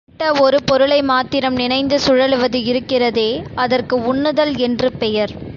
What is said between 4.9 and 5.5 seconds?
பெயர்.